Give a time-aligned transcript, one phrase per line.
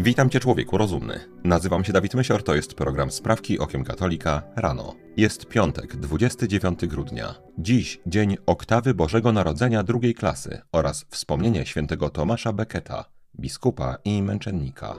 [0.00, 1.20] Witam Cię człowieku rozumny.
[1.44, 4.94] Nazywam się Dawid Mysior, to jest program Sprawki Okiem Katolika rano.
[5.16, 7.34] Jest piątek, 29 grudnia.
[7.58, 13.04] Dziś dzień oktawy Bożego Narodzenia drugiej klasy oraz wspomnienie świętego Tomasza Becketa,
[13.40, 14.96] biskupa i męczennika.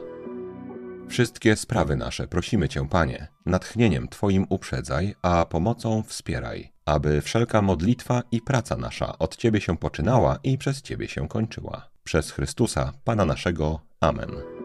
[1.09, 8.23] Wszystkie sprawy nasze prosimy Cię, Panie, natchnieniem Twoim uprzedzaj, a pomocą wspieraj, aby wszelka modlitwa
[8.31, 11.89] i praca nasza od Ciebie się poczynała i przez Ciebie się kończyła.
[12.04, 13.79] Przez Chrystusa, Pana naszego.
[14.00, 14.59] Amen.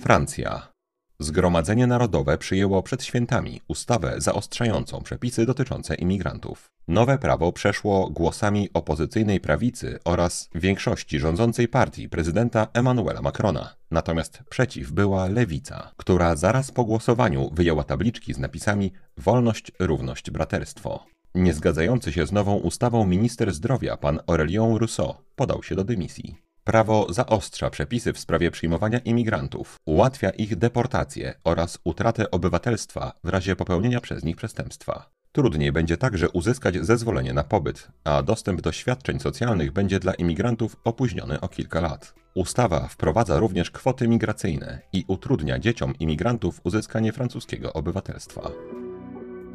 [0.00, 0.72] Francja.
[1.18, 6.70] Zgromadzenie Narodowe przyjęło przed świętami ustawę zaostrzającą przepisy dotyczące imigrantów.
[6.88, 13.74] Nowe prawo przeszło głosami opozycyjnej prawicy oraz większości rządzącej partii prezydenta Emmanuela Macrona.
[13.90, 21.06] Natomiast przeciw była lewica, która zaraz po głosowaniu wyjęła tabliczki z napisami Wolność, równość, braterstwo.
[21.34, 26.47] Niezgadzający się z nową ustawą minister zdrowia pan Aurélien Rousseau podał się do dymisji.
[26.68, 33.56] Prawo zaostrza przepisy w sprawie przyjmowania imigrantów, ułatwia ich deportację oraz utratę obywatelstwa w razie
[33.56, 35.10] popełnienia przez nich przestępstwa.
[35.32, 40.76] Trudniej będzie także uzyskać zezwolenie na pobyt, a dostęp do świadczeń socjalnych będzie dla imigrantów
[40.84, 42.14] opóźniony o kilka lat.
[42.34, 48.50] Ustawa wprowadza również kwoty migracyjne i utrudnia dzieciom imigrantów uzyskanie francuskiego obywatelstwa.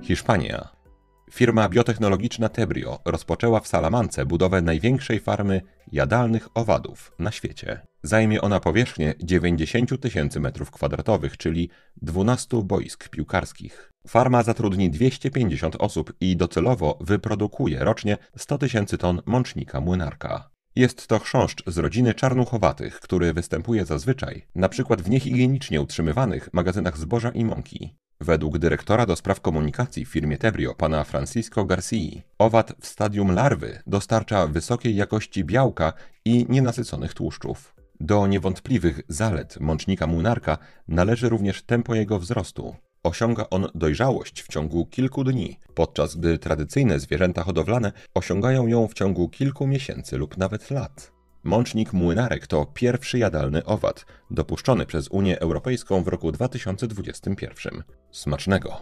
[0.02, 0.84] Hiszpania.
[1.32, 5.62] Firma biotechnologiczna Tebrio rozpoczęła w Salamance budowę największej farmy
[5.94, 7.88] jadalnych owadów na świecie.
[8.04, 11.70] Zajmie ona powierzchnię 90 tysięcy m2, czyli
[12.02, 13.92] 12 boisk piłkarskich.
[14.08, 20.50] Farma zatrudni 250 osób i docelowo wyprodukuje rocznie 100 tysięcy ton mącznika młynarka.
[20.76, 26.98] Jest to chrząszcz z rodziny czarnuchowatych, który występuje zazwyczaj na przykład w niehigienicznie utrzymywanych magazynach
[26.98, 27.96] zboża i mąki.
[28.22, 33.82] Według dyrektora do spraw komunikacji w firmie Tebrio, pana Francisco Garcii, owad w stadium larwy
[33.88, 35.94] dostarcza wysokiej jakości białka
[36.26, 37.76] i nienasyconych tłuszczów.
[38.00, 42.76] Do niewątpliwych zalet mącznika młynarka należy również tempo jego wzrostu.
[43.04, 48.94] Osiąga on dojrzałość w ciągu kilku dni, podczas gdy tradycyjne zwierzęta hodowlane osiągają ją w
[48.94, 51.13] ciągu kilku miesięcy lub nawet lat.
[51.44, 57.84] Mącznik młynarek to pierwszy jadalny owad, dopuszczony przez Unię Europejską w roku 2021.
[58.12, 58.82] Smacznego!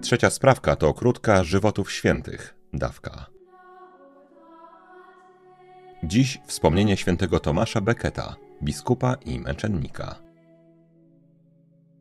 [0.00, 3.26] Trzecia sprawka to krótka żywotów świętych, dawka.
[6.02, 10.14] Dziś wspomnienie świętego Tomasza Becketa, biskupa i męczennika.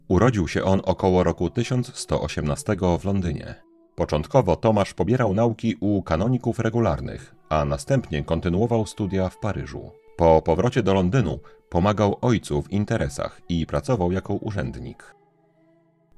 [0.08, 3.67] Urodził się on około roku 1118 w Londynie.
[3.98, 9.92] Początkowo Tomasz pobierał nauki u kanoników regularnych, a następnie kontynuował studia w Paryżu.
[10.18, 15.16] Po powrocie do Londynu pomagał ojcu w interesach i pracował jako urzędnik.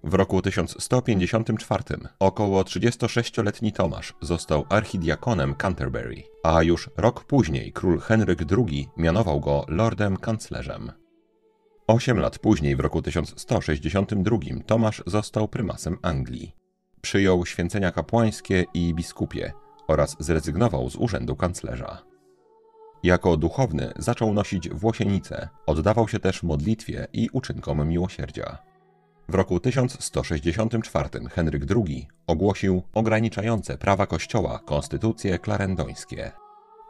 [0.03, 1.84] W roku 1154
[2.19, 9.66] około 36-letni Tomasz został archidiakonem Canterbury, a już rok później król Henryk II mianował go
[9.68, 10.91] lordem kanclerzem.
[11.88, 16.59] Osiem lat później, w roku 1162, Tomasz został prymasem Anglii.
[17.02, 19.54] Przyjął święcenia kapłańskie i biskupie
[19.88, 22.02] oraz zrezygnował z urzędu kanclerza.
[23.04, 28.58] Jako duchowny zaczął nosić włosienice, oddawał się też modlitwie i uczynkom miłosierdzia.
[29.30, 36.31] W roku 1164 Henryk II ogłosił ograniczające prawa kościoła konstytucje klarendońskie.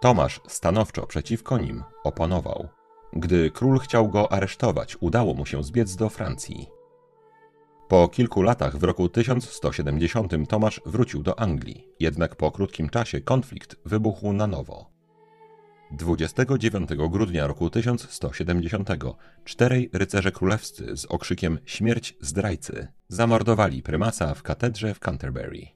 [0.02, 2.68] Tomasz stanowczo przeciwko nim oponował.
[3.14, 6.79] Gdy król chciał go aresztować, udało mu się zbiec do Francji.
[7.90, 13.76] Po kilku latach, w roku 1170, Tomasz wrócił do Anglii, jednak po krótkim czasie konflikt
[13.86, 14.92] wybuchł na nowo.
[15.92, 18.90] 29 grudnia roku 1170
[19.44, 25.68] czterej rycerze królewscy z okrzykiem Śmierć zdrajcy zamordowali prymasa w katedrze w Canterbury.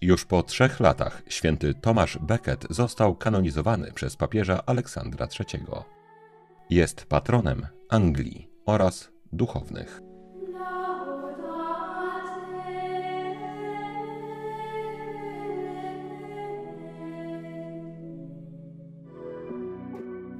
[0.00, 5.64] Już po trzech latach święty Tomasz Becket został kanonizowany przez papieża Aleksandra III.
[6.70, 10.09] Jest patronem Anglii oraz duchownych.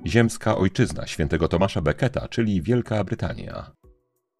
[0.06, 3.70] Ziemska ojczyzna świętego Tomasza Becketa, czyli Wielka Brytania.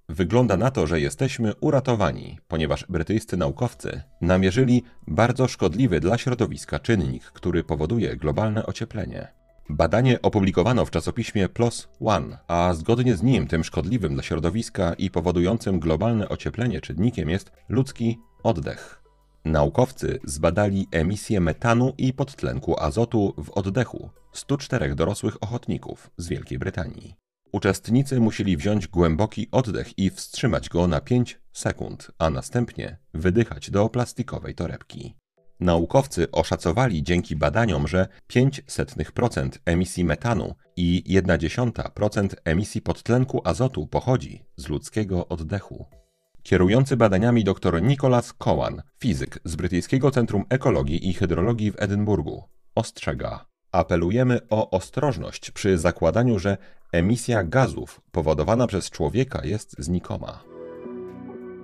[0.09, 7.25] Wygląda na to, że jesteśmy uratowani, ponieważ brytyjscy naukowcy namierzyli bardzo szkodliwy dla środowiska czynnik,
[7.25, 9.29] który powoduje globalne ocieplenie.
[9.69, 15.11] Badanie opublikowano w czasopiśmie PLOS ONE, a zgodnie z nim tym szkodliwym dla środowiska i
[15.11, 19.03] powodującym globalne ocieplenie czynnikiem jest ludzki oddech.
[19.45, 27.15] Naukowcy zbadali emisję metanu i podtlenku azotu w oddechu 104 dorosłych ochotników z Wielkiej Brytanii.
[27.53, 33.89] Uczestnicy musieli wziąć głęboki oddech i wstrzymać go na 5 sekund, a następnie wydychać do
[33.89, 35.17] plastikowej torebki.
[35.61, 44.69] Naukowcy oszacowali dzięki badaniom, że 0,05% emisji metanu i 0,1% emisji podtlenku azotu pochodzi z
[44.69, 45.87] ludzkiego oddechu.
[46.43, 52.45] Kierujący badaniami dr Nicholas Cowan, fizyk z Brytyjskiego Centrum Ekologii i Hydrologii w Edynburgu,
[52.75, 56.57] ostrzega: Apelujemy o ostrożność przy zakładaniu, że
[56.93, 60.43] emisja gazów powodowana przez człowieka jest znikoma.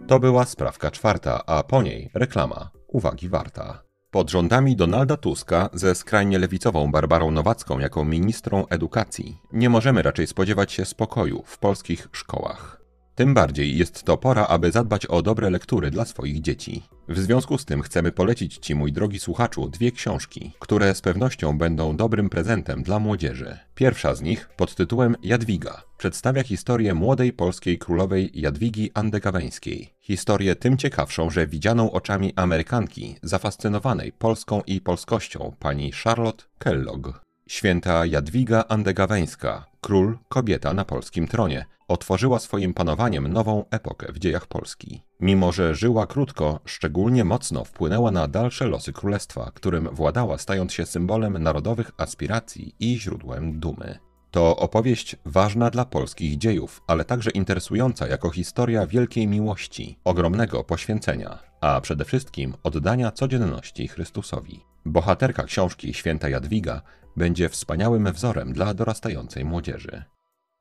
[0.07, 2.71] To była sprawka czwarta, a po niej reklama.
[2.87, 3.83] Uwagi warta.
[4.11, 10.27] Pod rządami Donalda Tuska ze skrajnie lewicową Barbarą Nowacką jako ministrą edukacji nie możemy raczej
[10.27, 12.76] spodziewać się spokoju w polskich szkołach.
[13.17, 16.83] Tym bardziej jest to pora, aby zadbać o dobre lektury dla swoich dzieci.
[17.09, 21.59] W związku z tym chcemy polecić Ci, mój drogi słuchaczu, dwie książki, które z pewnością
[21.59, 23.59] będą dobrym prezentem dla młodzieży.
[23.75, 29.95] Pierwsza z nich, pod tytułem Jadwiga, przedstawia historię młodej polskiej królowej Jadwigi Andegaweńskiej.
[30.01, 37.21] Historię tym ciekawszą, że widzianą oczami Amerykanki, zafascynowanej Polską i polskością, pani Charlotte Kellogg.
[37.49, 44.47] Święta Jadwiga Andegaweńska, król, kobieta na polskim tronie, otworzyła swoim panowaniem nową epokę w dziejach
[44.47, 45.03] Polski.
[45.21, 50.87] Mimo, że żyła krótko, szczególnie mocno wpłynęła na dalsze losy królestwa, którym władała, stając się
[50.87, 53.99] symbolem narodowych aspiracji i źródłem dumy.
[54.31, 61.39] To opowieść ważna dla polskich dziejów, ale także interesująca jako historia wielkiej miłości, ogromnego poświęcenia,
[61.61, 64.65] a przede wszystkim oddania codzienności Chrystusowi.
[64.85, 66.83] Bohaterka książki Święta Jadwiga
[67.17, 70.05] będzie wspaniałym wzorem dla dorastającej młodzieży.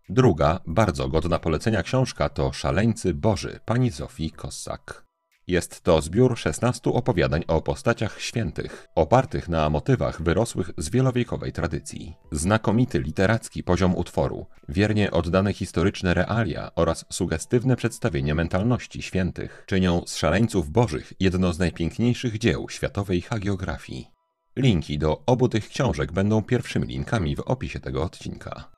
[0.10, 5.06] Druga, bardzo godna polecenia książka to Szaleńcy Boży pani Zofii Kossak.
[5.48, 12.16] Jest to zbiór 16 opowiadań o postaciach świętych, opartych na motywach wyrosłych z wielowiekowej tradycji.
[12.32, 20.16] Znakomity literacki poziom utworu, wiernie oddane historyczne realia oraz sugestywne przedstawienie mentalności świętych czynią z
[20.16, 24.08] Szaleńców Bożych jedno z najpiękniejszych dzieł światowej hagiografii.
[24.56, 28.75] Linki do obu tych książek będą pierwszymi linkami w opisie tego odcinka.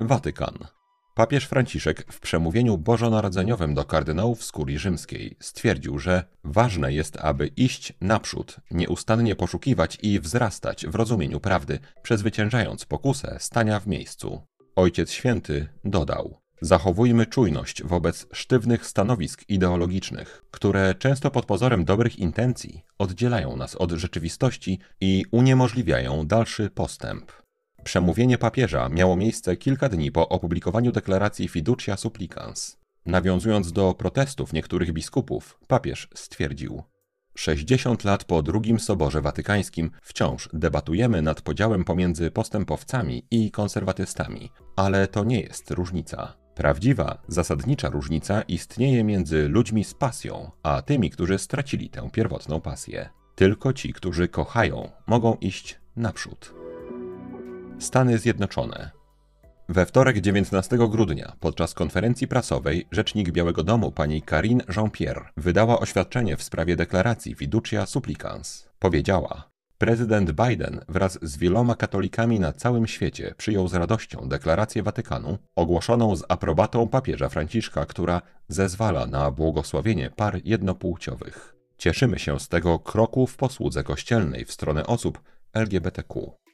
[0.00, 0.58] Watykan.
[1.14, 7.46] Papież Franciszek w przemówieniu bożonarodzeniowym do kardynałów z kurii rzymskiej stwierdził, że ważne jest, aby
[7.46, 14.42] iść naprzód, nieustannie poszukiwać i wzrastać w rozumieniu prawdy, przezwyciężając pokusę stania w miejscu.
[14.76, 22.82] Ojciec Święty dodał: Zachowujmy czujność wobec sztywnych stanowisk ideologicznych, które często pod pozorem dobrych intencji
[22.98, 27.45] oddzielają nas od rzeczywistości i uniemożliwiają dalszy postęp.
[27.86, 32.78] Przemówienie papieża miało miejsce kilka dni po opublikowaniu deklaracji Fiducia Supplicans.
[33.06, 36.82] Nawiązując do protestów niektórych biskupów, papież stwierdził:
[37.36, 45.08] 60 lat po drugim Soborze Watykańskim wciąż debatujemy nad podziałem pomiędzy postępowcami i konserwatystami, ale
[45.08, 46.36] to nie jest różnica.
[46.54, 53.08] Prawdziwa, zasadnicza różnica istnieje między ludźmi z pasją, a tymi, którzy stracili tę pierwotną pasję.
[53.34, 56.65] Tylko ci, którzy kochają, mogą iść naprzód.
[57.78, 58.90] Stany Zjednoczone.
[59.68, 66.36] We wtorek 19 grudnia podczas konferencji prasowej rzecznik Białego Domu pani Karine Jean-Pierre wydała oświadczenie
[66.36, 68.68] w sprawie deklaracji Fiducia Supplicans.
[68.78, 75.38] Powiedziała: Prezydent Biden wraz z wieloma katolikami na całym świecie przyjął z radością deklarację Watykanu,
[75.56, 81.54] ogłoszoną z aprobatą papieża Franciszka, która zezwala na błogosławienie par jednopłciowych.
[81.78, 85.20] Cieszymy się z tego kroku w posłudze kościelnej w stronę osób
[85.54, 86.45] LGBTQ.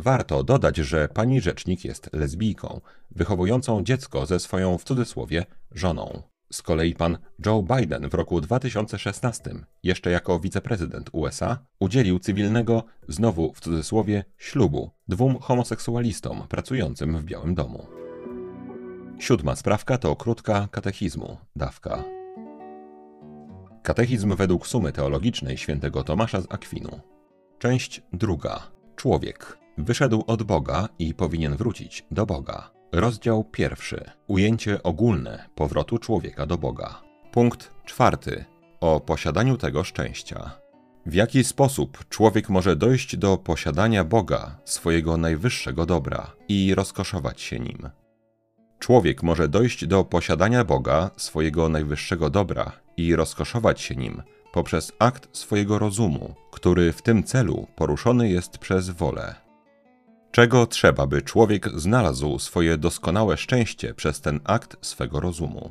[0.00, 2.80] Warto dodać, że pani rzecznik jest lesbijką,
[3.10, 6.22] wychowującą dziecko ze swoją w cudzysłowie żoną.
[6.52, 9.50] Z kolei pan Joe Biden w roku 2016,
[9.82, 17.54] jeszcze jako wiceprezydent USA, udzielił cywilnego, znowu w cudzysłowie, ślubu dwóm homoseksualistom pracującym w Białym
[17.54, 17.86] Domu.
[19.18, 22.04] Siódma sprawka to krótka katechizmu, dawka.
[23.82, 27.00] Katechizm według sumy teologicznej świętego Tomasza z Akwinu.
[27.58, 28.70] Część druga.
[28.96, 29.59] Człowiek.
[29.78, 32.70] Wyszedł od Boga i powinien wrócić do Boga.
[32.92, 34.10] Rozdział pierwszy.
[34.26, 37.02] Ujęcie ogólne powrotu człowieka do Boga.
[37.32, 38.44] Punkt czwarty.
[38.80, 40.50] O posiadaniu tego szczęścia.
[41.06, 47.60] W jaki sposób człowiek może dojść do posiadania Boga, swojego najwyższego dobra, i rozkoszować się
[47.60, 47.88] nim?
[48.78, 54.22] Człowiek może dojść do posiadania Boga, swojego najwyższego dobra, i rozkoszować się nim
[54.52, 59.49] poprzez akt swojego rozumu, który w tym celu poruszony jest przez wolę.
[60.30, 65.70] Czego trzeba, by człowiek znalazł swoje doskonałe szczęście przez ten akt swego rozumu?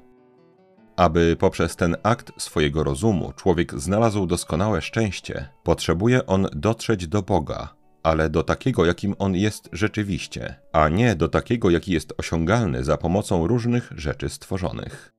[0.95, 7.73] Aby poprzez ten akt swojego rozumu człowiek znalazł doskonałe szczęście, potrzebuje on dotrzeć do Boga,
[8.03, 12.97] ale do takiego, jakim on jest rzeczywiście, a nie do takiego, jaki jest osiągalny za
[12.97, 15.13] pomocą różnych rzeczy stworzonych.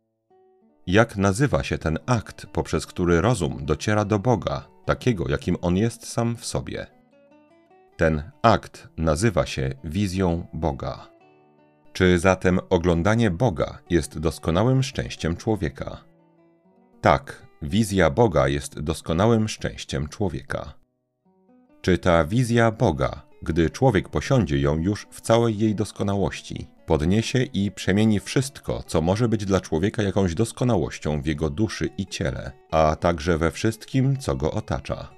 [0.87, 6.07] Jak nazywa się ten akt, poprzez który rozum dociera do Boga, takiego jakim on jest
[6.07, 7.00] sam w sobie?
[8.00, 11.09] Ten akt nazywa się wizją Boga.
[11.92, 16.04] Czy zatem oglądanie Boga jest doskonałym szczęściem człowieka?
[17.00, 20.75] Tak, wizja Boga jest doskonałym szczęściem człowieka.
[21.80, 27.71] Czy ta wizja Boga, gdy człowiek posiądzie ją już w całej jej doskonałości, podniesie i
[27.71, 32.97] przemieni wszystko, co może być dla człowieka jakąś doskonałością w jego duszy i ciele, a
[32.97, 35.11] także we wszystkim, co go otacza?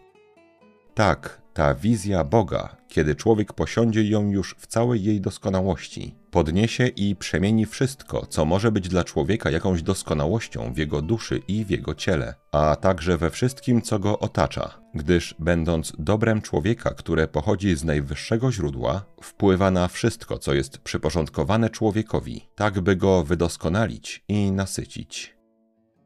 [0.95, 7.17] Tak, ta wizja Boga, kiedy człowiek posiądzie ją już w całej jej doskonałości, podniesie i
[7.17, 11.95] przemieni wszystko, co może być dla człowieka jakąś doskonałością w jego duszy i w jego
[11.95, 17.85] ciele, a także we wszystkim, co go otacza, gdyż będąc dobrem człowieka, które pochodzi z
[17.85, 25.42] najwyższego źródła, wpływa na wszystko, co jest przyporządkowane człowiekowi, tak by go wydoskonalić i nasycić.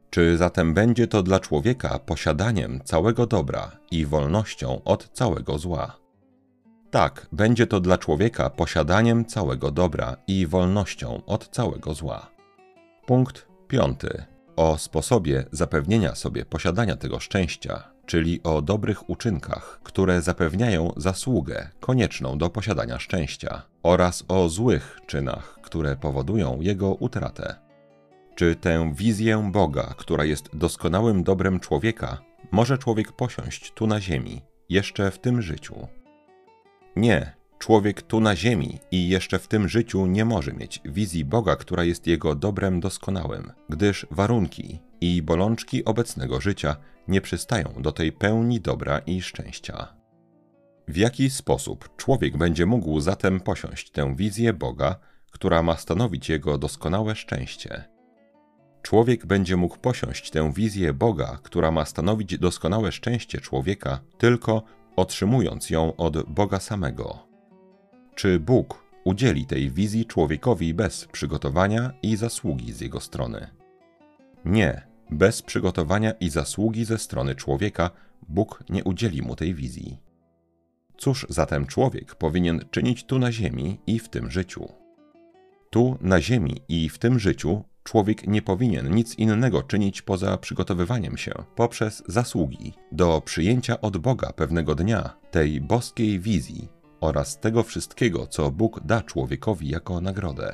[0.09, 5.99] Czy zatem będzie to dla człowieka posiadaniem całego dobra i wolnością od całego zła?
[6.91, 12.31] Tak, będzie to dla człowieka posiadaniem całego dobra i wolnością od całego zła.
[13.05, 14.23] Punkt piąty.
[14.55, 22.37] O sposobie zapewnienia sobie posiadania tego szczęścia, czyli o dobrych uczynkach, które zapewniają zasługę konieczną
[22.37, 27.66] do posiadania szczęścia, oraz o złych czynach, które powodują jego utratę.
[28.37, 32.17] Czy tę wizję Boga, która jest doskonałym dobrem człowieka,
[32.51, 35.87] może człowiek posiąść tu na ziemi, jeszcze w tym życiu?
[36.95, 41.55] Nie, człowiek tu na ziemi i jeszcze w tym życiu nie może mieć wizji Boga,
[41.55, 46.75] która jest jego dobrem doskonałym, gdyż warunki i bolączki obecnego życia
[47.07, 49.93] nie przystają do tej pełni dobra i szczęścia.
[50.87, 54.95] W jaki sposób człowiek będzie mógł zatem posiąść tę wizję Boga,
[55.31, 57.96] która ma stanowić jego doskonałe szczęście?
[58.81, 64.63] Człowiek będzie mógł posiąść tę wizję Boga, która ma stanowić doskonałe szczęście człowieka, tylko
[64.95, 67.27] otrzymując ją od Boga samego.
[68.15, 73.47] Czy Bóg udzieli tej wizji człowiekowi bez przygotowania i zasługi z jego strony?
[74.45, 77.89] Nie, bez przygotowania i zasługi ze strony człowieka
[78.27, 79.97] Bóg nie udzieli mu tej wizji.
[80.97, 84.67] Cóż zatem człowiek powinien czynić tu na ziemi i w tym życiu?
[85.69, 91.17] Tu na ziemi i w tym życiu człowiek nie powinien nic innego czynić poza przygotowywaniem
[91.17, 96.67] się poprzez zasługi do przyjęcia od Boga pewnego dnia tej boskiej wizji
[97.01, 100.53] oraz tego wszystkiego, co Bóg da człowiekowi jako nagrodę.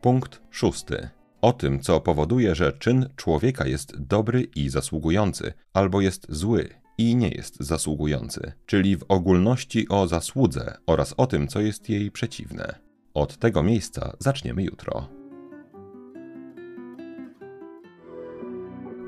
[0.00, 1.08] Punkt szósty.
[1.40, 7.16] O tym, co powoduje, że czyn człowieka jest dobry i zasługujący, albo jest zły i
[7.16, 12.78] nie jest zasługujący, czyli w ogólności o zasłudze oraz o tym, co jest jej przeciwne.
[13.14, 15.17] Od tego miejsca zaczniemy jutro.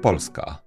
[0.03, 0.63] Polska.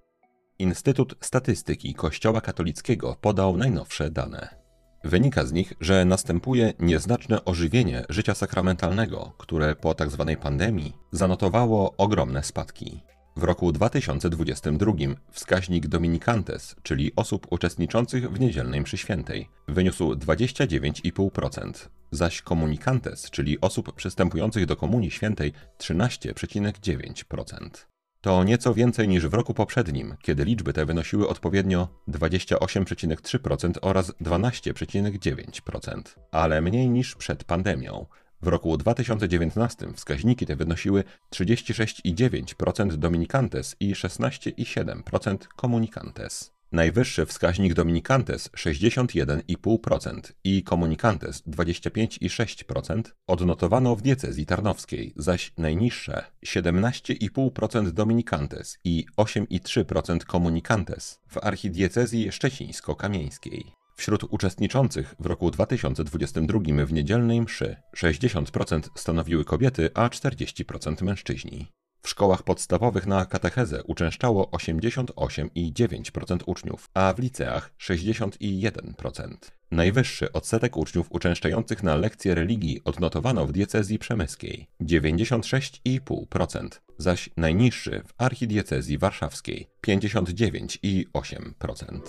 [0.59, 4.55] Instytut Statystyki Kościoła Katolickiego podał najnowsze dane.
[5.03, 10.25] Wynika z nich, że następuje nieznaczne ożywienie życia sakramentalnego, które po tzw.
[10.27, 13.03] Tak pandemii zanotowało ogromne spadki.
[13.37, 14.93] W roku 2022
[15.31, 23.95] wskaźnik Dominicantes, czyli osób uczestniczących w niedzielnej mszy świętej, wyniósł 29,5%, zaś Komunicantes, czyli osób
[23.95, 27.92] przystępujących do Komunii Świętej 13,9%.
[28.23, 36.01] To nieco więcej niż w roku poprzednim, kiedy liczby te wynosiły odpowiednio 28,3% oraz 12,9%,
[36.31, 38.05] ale mniej niż przed pandemią.
[38.41, 41.03] W roku 2019 wskaźniki te wynosiły
[41.33, 46.52] 36,9% Dominicantes i 16,7% Comunicantes.
[46.73, 58.77] Najwyższy wskaźnik Dominicantes 61,5% i Comunicantes 25,6% odnotowano w diecezji tarnowskiej, zaś najniższe 17,5% Dominicantes
[58.83, 63.71] i 8,3% Comunicantes w archidiecezji szczecińsko-kamieńskiej.
[63.95, 71.67] Wśród uczestniczących w roku 2022 w niedzielnej mszy 60% stanowiły kobiety, a 40% mężczyźni.
[72.05, 79.35] W szkołach podstawowych na katechezę uczęszczało 88,9% uczniów, a w liceach 61%.
[79.71, 86.67] Najwyższy odsetek uczniów uczęszczających na lekcje religii odnotowano w diecezji przemyskiej 96,5%,
[86.97, 91.99] zaś najniższy w archidiecezji warszawskiej 59,8%.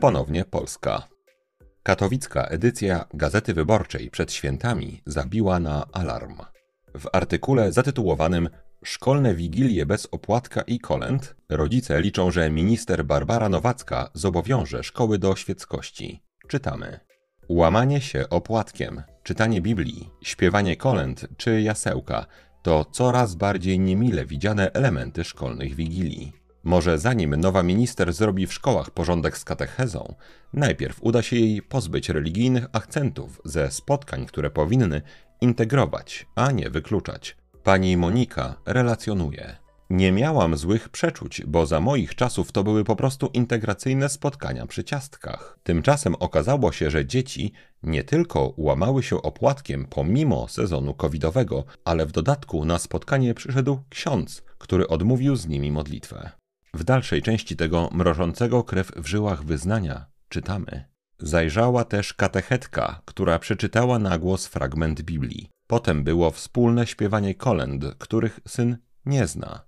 [0.00, 1.08] Ponownie Polska.
[1.82, 6.36] Katowicka edycja Gazety Wyborczej przed świętami zabiła na alarm.
[6.94, 8.48] W artykule zatytułowanym
[8.84, 15.36] Szkolne wigilie bez opłatka i kolęd rodzice liczą, że minister Barbara Nowacka zobowiąże szkoły do
[15.36, 16.22] świeckości.
[16.48, 17.00] Czytamy.
[17.48, 22.26] Łamanie się opłatkiem, czytanie Biblii, śpiewanie kolęd czy jasełka
[22.62, 26.32] to coraz bardziej niemile widziane elementy szkolnych wigilii.
[26.64, 30.14] Może zanim nowa minister zrobi w szkołach porządek z katechezą,
[30.52, 35.02] najpierw uda się jej pozbyć religijnych akcentów ze spotkań, które powinny
[35.40, 37.43] integrować, a nie wykluczać.
[37.64, 39.56] Pani Monika relacjonuje.
[39.90, 44.84] Nie miałam złych przeczuć, bo za moich czasów to były po prostu integracyjne spotkania przy
[44.84, 45.58] ciastkach.
[45.62, 47.52] Tymczasem okazało się, że dzieci
[47.82, 54.42] nie tylko łamały się opłatkiem pomimo sezonu covidowego, ale w dodatku na spotkanie przyszedł ksiądz,
[54.58, 56.30] który odmówił z nimi modlitwę.
[56.74, 60.93] W dalszej części tego mrożącego krew w żyłach wyznania czytamy.
[61.24, 65.48] Zajrzała też katechetka, która przeczytała na głos fragment Biblii.
[65.66, 68.76] Potem było wspólne śpiewanie kolęd, których syn
[69.06, 69.64] nie zna.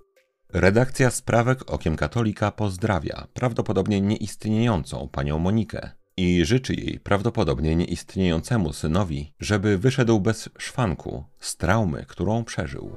[0.52, 9.32] Redakcja Sprawek Okiem Katolika pozdrawia prawdopodobnie nieistniejącą panią Monikę i życzy jej prawdopodobnie nieistniejącemu synowi,
[9.40, 12.96] żeby wyszedł bez szwanku z traumy, którą przeżył.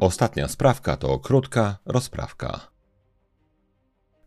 [0.00, 2.70] Ostatnia sprawka to krótka rozprawka.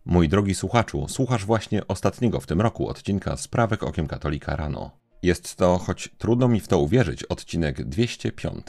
[0.06, 4.92] Mój drogi słuchaczu, słuchasz właśnie ostatniego w tym roku odcinka Sprawek Okiem Katolika rano.
[5.24, 8.66] Jest to, choć trudno mi w to uwierzyć, odcinek 205.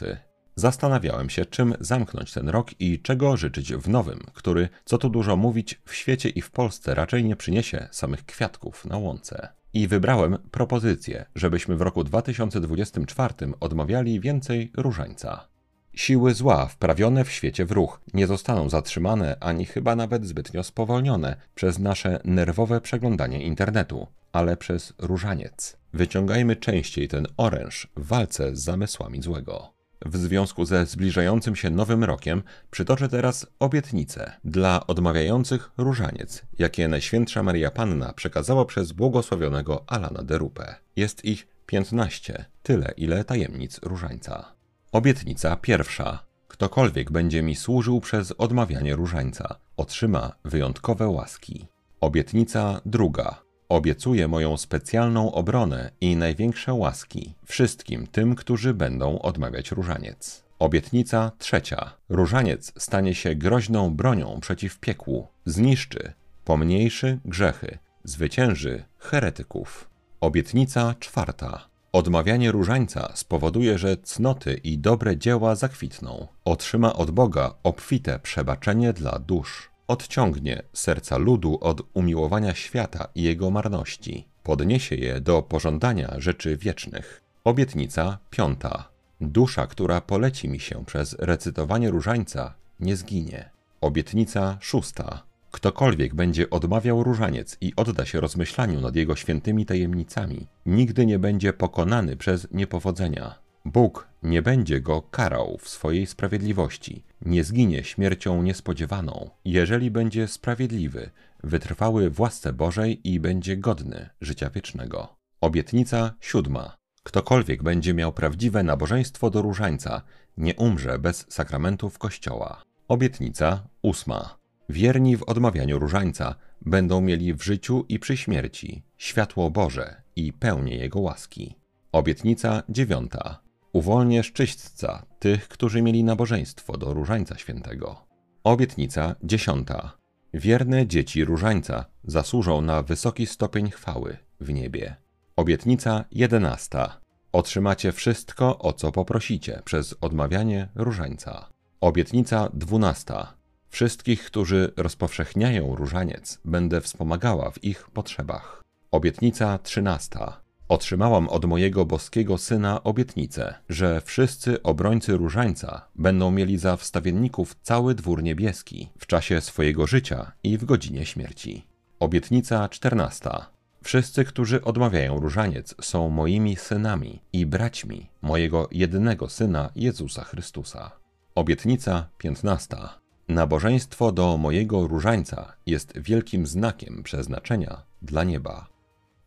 [0.56, 5.36] Zastanawiałem się, czym zamknąć ten rok i czego życzyć w nowym, który, co tu dużo
[5.36, 9.48] mówić, w świecie i w Polsce raczej nie przyniesie samych kwiatków na łące.
[9.72, 15.53] I wybrałem propozycję, żebyśmy w roku 2024 odmawiali więcej różańca.
[15.94, 21.36] Siły zła wprawione w świecie w ruch nie zostaną zatrzymane ani chyba nawet zbytnio spowolnione
[21.54, 25.76] przez nasze nerwowe przeglądanie internetu, ale przez różaniec.
[25.92, 29.74] Wyciągajmy częściej ten oręż w walce z zamysłami złego.
[30.06, 37.42] W związku ze zbliżającym się nowym rokiem przytoczę teraz obietnice dla odmawiających różaniec, jakie Najświętsza
[37.42, 40.74] Maria Panna przekazała przez błogosławionego Alana de Rupe.
[40.96, 44.53] Jest ich 15, tyle ile tajemnic różańca.
[44.94, 46.24] Obietnica pierwsza.
[46.48, 51.66] Ktokolwiek będzie mi służył przez odmawianie różańca, otrzyma wyjątkowe łaski.
[52.00, 53.42] Obietnica druga.
[53.68, 60.44] Obiecuję moją specjalną obronę i największe łaski wszystkim tym, którzy będą odmawiać różaniec.
[60.58, 61.92] Obietnica trzecia.
[62.08, 65.28] Różaniec stanie się groźną bronią przeciw piekłu.
[65.44, 66.12] Zniszczy,
[66.44, 69.90] pomniejszy grzechy, zwycięży heretyków.
[70.20, 71.73] Obietnica czwarta.
[71.94, 76.28] Odmawianie różańca spowoduje, że cnoty i dobre dzieła zakwitną.
[76.44, 83.50] Otrzyma od Boga obfite przebaczenie dla dusz odciągnie serca ludu od umiłowania świata i jego
[83.50, 87.20] marności, podniesie je do pożądania rzeczy wiecznych.
[87.44, 88.88] Obietnica piąta.
[89.20, 93.50] Dusza, która poleci mi się przez recytowanie różańca, nie zginie.
[93.80, 95.33] Obietnica szósta.
[95.54, 101.52] Ktokolwiek będzie odmawiał różaniec i odda się rozmyślaniu nad jego świętymi tajemnicami, nigdy nie będzie
[101.52, 103.38] pokonany przez niepowodzenia.
[103.64, 111.10] Bóg nie będzie go karał w swojej sprawiedliwości, nie zginie śmiercią niespodziewaną, jeżeli będzie sprawiedliwy,
[111.44, 115.16] wytrwały w łasce Bożej i będzie godny życia wiecznego.
[115.40, 116.76] Obietnica siódma.
[117.02, 120.02] Ktokolwiek będzie miał prawdziwe nabożeństwo do różańca,
[120.36, 122.62] nie umrze bez sakramentów Kościoła.
[122.88, 124.43] Obietnica ósma.
[124.68, 130.76] Wierni w odmawianiu różańca będą mieli w życiu i przy śmierci światło Boże i pełnię
[130.76, 131.56] Jego łaski.
[131.92, 133.40] Obietnica dziewiąta.
[133.72, 138.06] Uwolnię szczyśćca tych, którzy mieli nabożeństwo do Różańca Świętego.
[138.44, 139.92] Obietnica dziesiąta.
[140.34, 144.96] Wierne dzieci Różańca zasłużą na wysoki stopień chwały w niebie.
[145.36, 147.00] Obietnica jedenasta.
[147.32, 151.48] Otrzymacie wszystko, o co poprosicie przez odmawianie Różańca.
[151.80, 153.34] Obietnica dwunasta.
[153.74, 158.62] Wszystkich, którzy rozpowszechniają różaniec, będę wspomagała w ich potrzebach.
[158.90, 160.40] Obietnica trzynasta.
[160.68, 167.94] Otrzymałam od mojego boskiego syna obietnicę, że wszyscy obrońcy różańca będą mieli za wstawienników cały
[167.94, 171.66] dwór niebieski w czasie swojego życia i w godzinie śmierci.
[172.00, 173.50] Obietnica czternasta.
[173.82, 180.90] Wszyscy, którzy odmawiają różaniec, są moimi synami i braćmi mojego jedynego syna Jezusa Chrystusa.
[181.34, 183.03] Obietnica piętnasta.
[183.28, 188.66] Nabożeństwo do mojego różańca jest wielkim znakiem przeznaczenia dla nieba.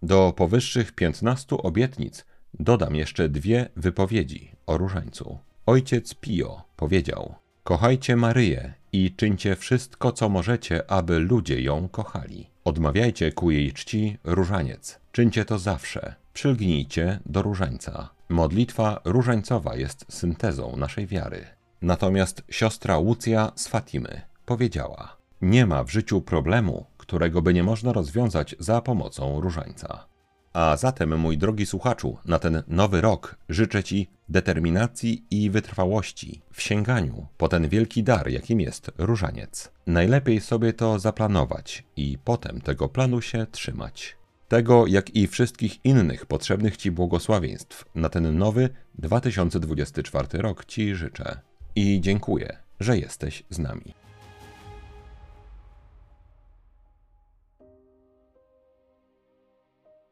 [0.03, 2.25] Do powyższych piętnastu obietnic
[2.60, 5.38] dodam jeszcze dwie wypowiedzi o różańcu.
[5.65, 12.49] Ojciec Pio powiedział: Kochajcie Maryję i czyńcie wszystko, co możecie, aby ludzie ją kochali.
[12.63, 14.99] Odmawiajcie ku jej czci różaniec.
[15.12, 16.15] Czyńcie to zawsze.
[16.33, 18.10] Przylgnijcie do różańca.
[18.29, 21.57] Modlitwa różańcowa jest syntezą naszej wiary.
[21.81, 27.93] Natomiast siostra Łucja z Fatimy powiedziała: Nie ma w życiu problemu, którego by nie można
[27.93, 30.07] rozwiązać za pomocą różańca.
[30.53, 36.61] A zatem, mój drogi słuchaczu, na ten nowy rok życzę Ci determinacji i wytrwałości w
[36.61, 39.71] sięganiu po ten wielki dar, jakim jest różaniec.
[39.87, 44.17] Najlepiej sobie to zaplanować i potem tego planu się trzymać.
[44.47, 51.39] Tego, jak i wszystkich innych potrzebnych Ci błogosławieństw na ten nowy 2024 rok Ci życzę.
[51.79, 53.93] I dziękuję, że jesteś z nami.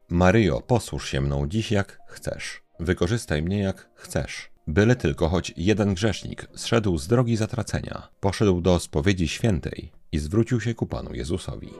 [0.08, 2.62] Maryjo, posłuż się mną dziś jak chcesz.
[2.80, 4.50] Wykorzystaj mnie jak chcesz.
[4.66, 10.60] Byle tylko choć jeden grzesznik zszedł z drogi zatracenia, poszedł do spowiedzi świętej i zwrócił
[10.60, 11.70] się ku Panu Jezusowi.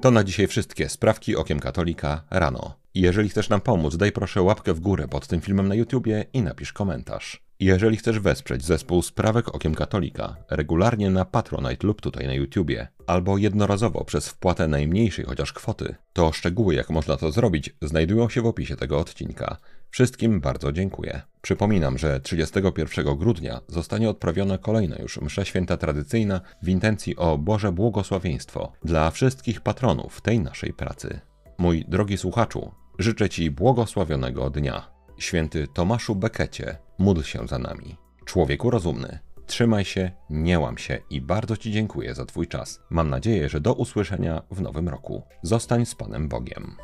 [0.00, 2.74] To na dzisiaj wszystkie sprawki okiem katolika rano.
[2.94, 6.42] Jeżeli chcesz nam pomóc, daj proszę łapkę w górę pod tym filmem na YouTubie i
[6.42, 7.45] napisz komentarz.
[7.60, 13.38] Jeżeli chcesz wesprzeć zespół Sprawek Okiem Katolika regularnie na Patronite lub tutaj na YouTubie, albo
[13.38, 18.46] jednorazowo przez wpłatę najmniejszej chociaż kwoty, to szczegóły jak można to zrobić znajdują się w
[18.46, 19.56] opisie tego odcinka.
[19.90, 21.22] Wszystkim bardzo dziękuję.
[21.42, 27.72] Przypominam, że 31 grudnia zostanie odprawiona kolejna już msza święta tradycyjna w intencji o Boże
[27.72, 31.20] błogosławieństwo dla wszystkich patronów tej naszej pracy.
[31.58, 34.95] Mój drogi słuchaczu, życzę Ci błogosławionego dnia.
[35.18, 37.96] Święty Tomaszu Bekecie, módl się za nami.
[38.24, 42.80] Człowieku rozumny, trzymaj się, nie łam się i bardzo Ci dziękuję za Twój czas.
[42.90, 45.22] Mam nadzieję, że do usłyszenia w nowym roku.
[45.42, 46.76] Zostań z Panem Bogiem.